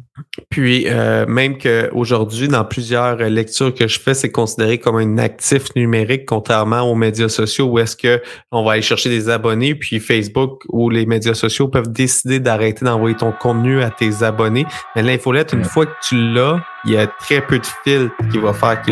[0.50, 5.76] Puis, euh, même qu'aujourd'hui, dans plusieurs lectures que je fais, c'est considéré comme un actif
[5.76, 10.00] numérique, contrairement aux médias sociaux où est-ce que on va aller chercher des abonnés, puis
[10.00, 14.66] Facebook ou les médias sociaux peuvent décider d'arrêter d'envoyer ton contenu à tes abonnés.
[14.96, 18.38] Mais l'infolette, une fois que tu l'as, il y a très peu de filtres qui
[18.38, 18.92] va faire que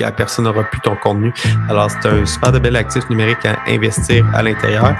[0.00, 1.32] la personne n'aura plus ton contenu.
[1.68, 4.96] Alors, c'est un super de bel actif numérique à investir à l'intérieur.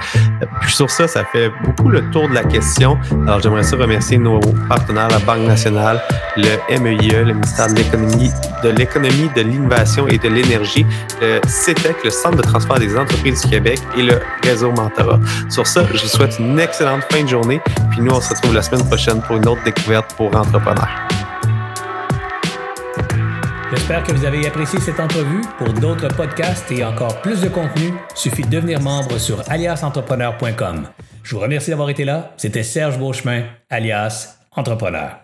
[0.61, 2.97] Puis sur ça, ça fait beaucoup le tour de la question.
[3.25, 8.31] Alors, j'aimerais ça remercier nos partenaires, la Banque nationale, le MEIE, le ministère de l'économie,
[8.63, 10.85] de l'économie, de l'innovation et de l'énergie,
[11.21, 15.19] le CETEC, le Centre de transport des entreprises du Québec et le réseau Mentorat.
[15.49, 17.61] Sur ça, je vous souhaite une excellente fin de journée.
[17.91, 20.89] Puis nous, on se retrouve la semaine prochaine pour une autre découverte pour entrepreneurs.
[23.69, 25.41] J'espère que vous avez apprécié cette entrevue.
[25.57, 30.87] Pour d'autres podcasts et encore plus de contenu, suffit de devenir membre sur aliasentrepreneur.com.
[31.23, 32.31] Je vous remercie d'avoir été là.
[32.37, 35.11] C'était Serge Beauchemin, alias Entrepreneur.